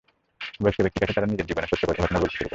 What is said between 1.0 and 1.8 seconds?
কাছে তারা নিজেদের জীবনের